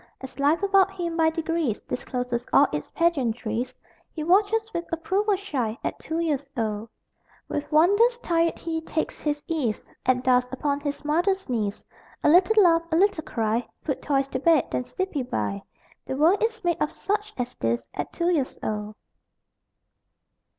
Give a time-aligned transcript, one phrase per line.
[0.19, 3.71] As life about him, by degrees Discloses all its pageantries
[4.15, 6.89] He watches with approval shy At two years old.
[7.47, 11.85] With wonders tired he takes his ease At dusk, upon his mother's knees:
[12.23, 15.61] A little laugh, a little cry, Put toys to bed, then "seepy bye"
[16.07, 18.95] The world is made of such as these At two years old.